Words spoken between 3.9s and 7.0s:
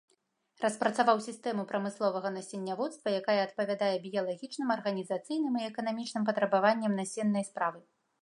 біялагічным, арганізацыйным і эканамічным патрабаванням